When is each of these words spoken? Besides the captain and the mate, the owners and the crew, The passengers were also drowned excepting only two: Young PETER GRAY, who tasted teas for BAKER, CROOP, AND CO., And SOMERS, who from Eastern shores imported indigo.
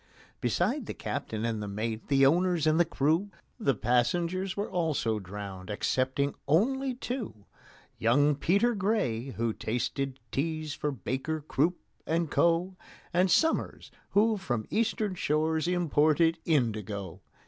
Besides 0.39 0.85
the 0.87 0.95
captain 0.95 1.45
and 1.45 1.61
the 1.61 1.67
mate, 1.67 2.07
the 2.07 2.25
owners 2.25 2.65
and 2.65 2.79
the 2.79 2.85
crew, 2.85 3.29
The 3.59 3.75
passengers 3.75 4.57
were 4.57 4.67
also 4.67 5.19
drowned 5.19 5.69
excepting 5.69 6.33
only 6.47 6.95
two: 6.95 7.45
Young 7.99 8.33
PETER 8.33 8.73
GRAY, 8.73 9.25
who 9.37 9.53
tasted 9.53 10.19
teas 10.31 10.73
for 10.73 10.89
BAKER, 10.89 11.41
CROOP, 11.41 11.77
AND 12.07 12.31
CO., 12.31 12.75
And 13.13 13.29
SOMERS, 13.29 13.91
who 14.09 14.37
from 14.37 14.65
Eastern 14.71 15.13
shores 15.13 15.67
imported 15.67 16.39
indigo. 16.45 17.21